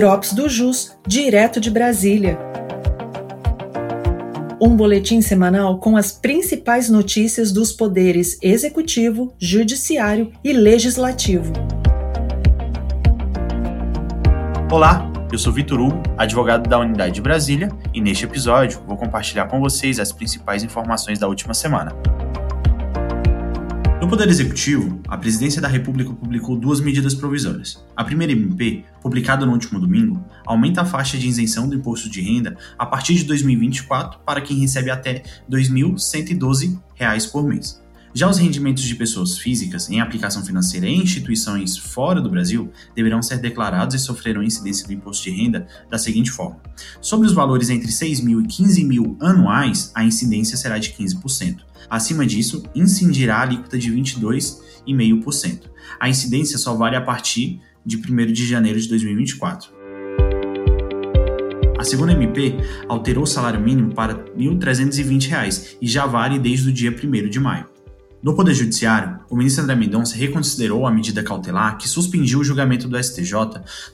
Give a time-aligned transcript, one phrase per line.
[0.00, 2.38] Drops do Jus, direto de Brasília.
[4.58, 11.52] Um boletim semanal com as principais notícias dos poderes executivo, judiciário e legislativo.
[14.72, 19.48] Olá, eu sou Vitor Hugo, advogado da Unidade de Brasília, e neste episódio vou compartilhar
[19.48, 21.92] com vocês as principais informações da última semana.
[24.10, 27.80] Poder Executivo, a Presidência da República publicou duas medidas provisórias.
[27.94, 32.20] A primeira MP, publicada no último domingo, aumenta a faixa de isenção do imposto de
[32.20, 37.80] renda a partir de 2024 para quem recebe até R$ 2.112 por mês.
[38.12, 43.22] Já os rendimentos de pessoas físicas em aplicação financeira em instituições fora do Brasil deverão
[43.22, 46.60] ser declarados e sofrerão incidência do imposto de renda da seguinte forma:
[47.00, 51.58] sobre os valores entre 6 mil e 15 mil anuais, a incidência será de 15%.
[51.88, 55.70] Acima disso, incidirá a alíquota de 22,5%.
[55.98, 59.70] A incidência só vale a partir de 1 de janeiro de 2024.
[61.78, 62.56] A segunda MP
[62.88, 67.40] alterou o salário mínimo para R$ 1.320 e já vale desde o dia 1 de
[67.40, 67.79] maio.
[68.22, 72.86] No Poder Judiciário, o ministro André Mendonça reconsiderou a medida cautelar que suspendiu o julgamento
[72.86, 73.32] do STJ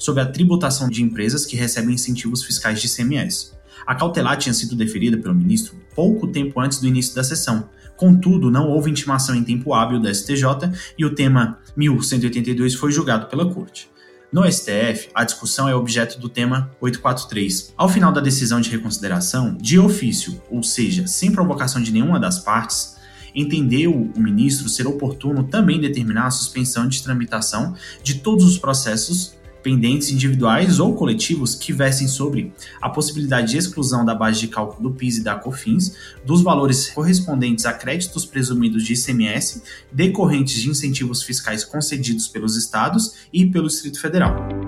[0.00, 3.52] sobre a tributação de empresas que recebem incentivos fiscais de ICMS.
[3.86, 7.70] A cautelar tinha sido deferida pelo ministro pouco tempo antes do início da sessão.
[7.96, 13.26] Contudo, não houve intimação em tempo hábil da STJ e o tema 1182 foi julgado
[13.26, 13.88] pela Corte.
[14.32, 17.74] No STF, a discussão é objeto do tema 843.
[17.76, 22.40] Ao final da decisão de reconsideração, de ofício, ou seja, sem provocação de nenhuma das
[22.40, 22.95] partes,
[23.36, 29.36] entendeu o ministro ser oportuno também determinar a suspensão de tramitação de todos os processos
[29.66, 34.88] pendentes individuais ou coletivos que versem sobre a possibilidade de exclusão da base de cálculo
[34.88, 35.92] do PIS e da COFINS,
[36.24, 43.14] dos valores correspondentes a créditos presumidos de ICMS decorrentes de incentivos fiscais concedidos pelos estados
[43.32, 44.65] e pelo Distrito Federal.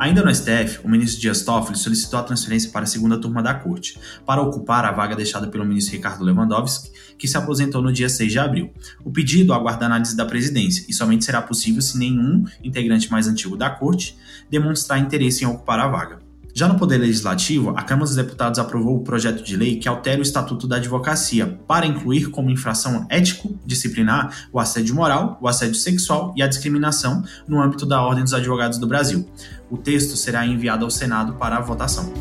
[0.00, 3.52] Ainda no STF, o ministro Dias Toffoli solicitou a transferência para a segunda turma da
[3.52, 8.08] corte, para ocupar a vaga deixada pelo ministro Ricardo Lewandowski, que se aposentou no dia
[8.08, 8.72] 6 de abril.
[9.04, 13.58] O pedido aguarda análise da presidência e somente será possível se nenhum integrante mais antigo
[13.58, 14.16] da corte
[14.48, 16.29] demonstrar interesse em ocupar a vaga.
[16.54, 20.18] Já no Poder Legislativo, a Câmara dos Deputados aprovou o projeto de lei que altera
[20.18, 26.34] o Estatuto da Advocacia para incluir como infração ético-disciplinar o assédio moral, o assédio sexual
[26.36, 29.28] e a discriminação no âmbito da Ordem dos Advogados do Brasil.
[29.70, 32.12] O texto será enviado ao Senado para a votação.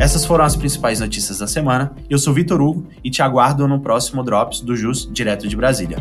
[0.00, 1.92] Essas foram as principais notícias da semana.
[2.08, 5.98] Eu sou Vitor Hugo e te aguardo no próximo Drops do JUS direto de Brasília.